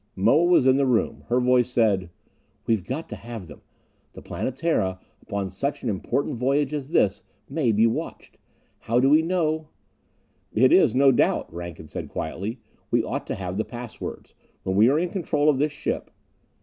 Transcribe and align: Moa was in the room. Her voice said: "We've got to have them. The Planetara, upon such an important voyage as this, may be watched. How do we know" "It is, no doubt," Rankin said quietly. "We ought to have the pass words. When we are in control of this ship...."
Moa 0.15 0.45
was 0.45 0.65
in 0.65 0.77
the 0.77 0.87
room. 0.87 1.25
Her 1.27 1.39
voice 1.39 1.69
said: 1.69 2.09
"We've 2.65 2.83
got 2.83 3.07
to 3.09 3.15
have 3.15 3.45
them. 3.45 3.61
The 4.13 4.23
Planetara, 4.23 4.99
upon 5.21 5.51
such 5.51 5.83
an 5.83 5.89
important 5.89 6.37
voyage 6.39 6.73
as 6.73 6.89
this, 6.89 7.21
may 7.47 7.71
be 7.71 7.85
watched. 7.85 8.39
How 8.79 8.99
do 8.99 9.11
we 9.11 9.21
know" 9.21 9.67
"It 10.63 10.73
is, 10.73 10.95
no 10.95 11.11
doubt," 11.11 11.53
Rankin 11.53 11.87
said 11.87 12.09
quietly. 12.09 12.57
"We 12.89 13.03
ought 13.03 13.27
to 13.27 13.35
have 13.35 13.57
the 13.57 13.63
pass 13.63 14.01
words. 14.01 14.33
When 14.63 14.75
we 14.75 14.89
are 14.89 14.97
in 14.97 15.09
control 15.09 15.49
of 15.49 15.59
this 15.59 15.71
ship...." 15.71 16.09